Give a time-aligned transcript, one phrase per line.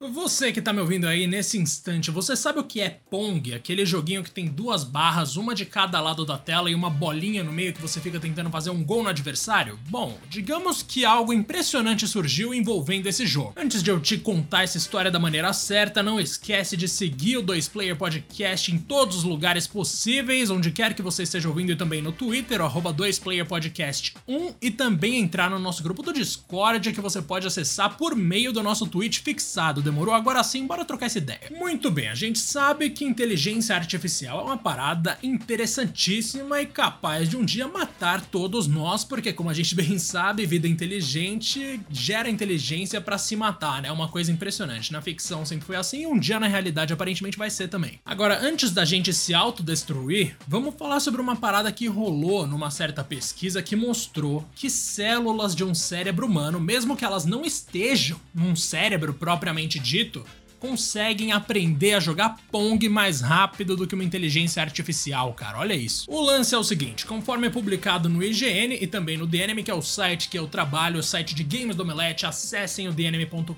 [0.00, 3.52] Você que tá me ouvindo aí nesse instante, você sabe o que é Pong?
[3.52, 7.42] Aquele joguinho que tem duas barras, uma de cada lado da tela e uma bolinha
[7.42, 9.76] no meio que você fica tentando fazer um gol no adversário?
[9.88, 13.54] Bom, digamos que algo impressionante surgiu envolvendo esse jogo.
[13.56, 17.42] Antes de eu te contar essa história da maneira certa, não esquece de seguir o
[17.42, 22.00] 2Player Podcast em todos os lugares possíveis, onde quer que você esteja ouvindo e também
[22.00, 27.48] no Twitter, arroba 2playerpodcast1 e também entrar no nosso grupo do Discord que você pode
[27.48, 30.14] acessar por meio do nosso tweet fixado demorou?
[30.14, 31.40] Agora sim, bora trocar essa ideia.
[31.50, 37.36] Muito bem, a gente sabe que inteligência artificial é uma parada interessantíssima e capaz de
[37.36, 43.00] um dia matar todos nós, porque como a gente bem sabe, vida inteligente gera inteligência
[43.00, 43.88] para se matar, né?
[43.88, 44.92] É uma coisa impressionante.
[44.92, 48.00] Na ficção sempre foi assim e um dia na realidade aparentemente vai ser também.
[48.04, 53.02] Agora, antes da gente se autodestruir, vamos falar sobre uma parada que rolou numa certa
[53.02, 58.54] pesquisa que mostrou que células de um cérebro humano, mesmo que elas não estejam num
[58.54, 60.24] cérebro propriamente dito,
[60.58, 65.58] conseguem aprender a jogar Pong mais rápido do que uma inteligência artificial, cara.
[65.58, 66.06] Olha isso.
[66.08, 69.70] O lance é o seguinte: conforme é publicado no IGN e também no DNM, que
[69.70, 73.54] é o site que eu trabalho, o site de games do Omelete, acessem o dnm.com.br.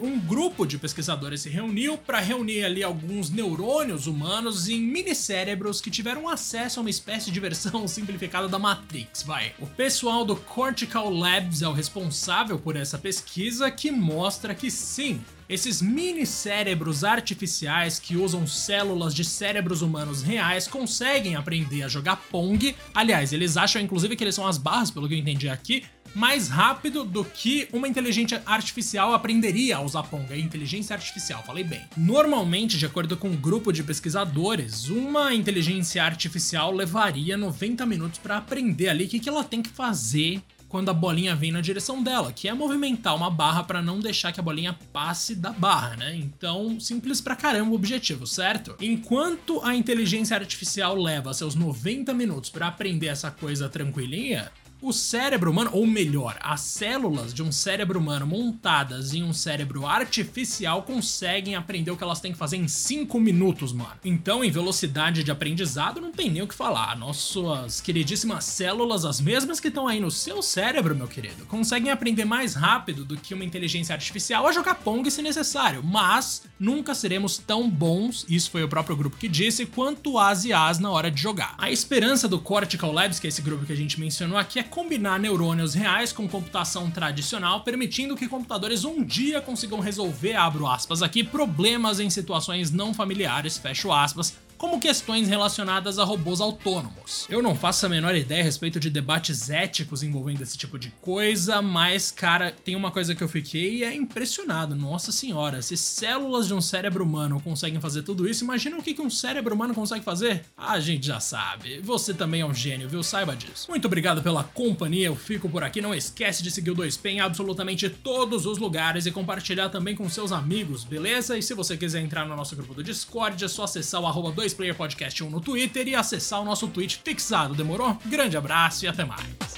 [0.00, 5.80] Um grupo de pesquisadores se reuniu para reunir ali alguns neurônios humanos em mini cérebros
[5.80, 9.52] que tiveram acesso a uma espécie de versão simplificada da Matrix, vai.
[9.58, 15.20] O pessoal do Cortical Labs é o responsável por essa pesquisa que mostra que sim,
[15.48, 22.16] esses mini cérebros artificiais que usam células de cérebros humanos reais conseguem aprender a jogar
[22.30, 22.74] Pong.
[22.94, 26.48] Aliás, eles acham inclusive que eles são as barras, pelo que eu entendi aqui, mais
[26.48, 30.32] rápido do que uma inteligência artificial aprenderia a usar Pong.
[30.32, 31.82] É inteligência artificial, falei bem.
[31.96, 38.38] Normalmente, de acordo com um grupo de pesquisadores, uma inteligência artificial levaria 90 minutos para
[38.38, 40.40] aprender ali o que, que ela tem que fazer
[40.74, 44.32] quando a bolinha vem na direção dela, que é movimentar uma barra para não deixar
[44.32, 46.16] que a bolinha passe da barra, né?
[46.16, 48.74] Então, simples pra caramba o objetivo, certo?
[48.80, 54.50] Enquanto a inteligência artificial leva seus 90 minutos para aprender essa coisa tranquilinha,
[54.84, 59.86] o cérebro humano, ou melhor, as células de um cérebro humano montadas em um cérebro
[59.86, 63.94] artificial conseguem aprender o que elas têm que fazer em 5 minutos, mano.
[64.04, 66.96] Então, em velocidade de aprendizado, não tem nem o que falar.
[66.98, 72.26] Nossas queridíssimas células, as mesmas que estão aí no seu cérebro, meu querido, conseguem aprender
[72.26, 77.38] mais rápido do que uma inteligência artificial a jogar Pong se necessário, mas nunca seremos
[77.38, 81.20] tão bons, isso foi o próprio grupo que disse, quanto as IAs na hora de
[81.20, 81.54] jogar.
[81.56, 84.62] A esperança do Cortical Labs, que é esse grupo que a gente mencionou aqui, é
[84.74, 91.00] combinar neurônios reais com computação tradicional, permitindo que computadores um dia consigam resolver, abro aspas
[91.00, 97.26] aqui, problemas em situações não familiares, fecho aspas, como questões relacionadas a robôs autônomos.
[97.28, 100.90] Eu não faço a menor ideia a respeito de debates éticos envolvendo esse tipo de
[101.00, 104.74] coisa, mas, cara, tem uma coisa que eu fiquei é impressionado.
[104.74, 108.94] Nossa senhora, se células de um cérebro humano conseguem fazer tudo isso, imagina o que
[109.00, 110.44] um cérebro humano consegue fazer?
[110.56, 111.80] A gente já sabe.
[111.80, 113.02] Você também é um gênio, viu?
[113.02, 113.66] Saiba disso.
[113.68, 115.80] Muito obrigado pela companhia, eu fico por aqui.
[115.80, 120.08] Não esquece de seguir o 2P em absolutamente todos os lugares e compartilhar também com
[120.08, 121.36] seus amigos, beleza?
[121.36, 124.30] E se você quiser entrar no nosso grupo do Discord, é só acessar o arroba
[124.44, 127.96] 2 Player Podcast 1 no Twitter e acessar o nosso tweet fixado, demorou?
[128.04, 129.53] Grande abraço e até mais.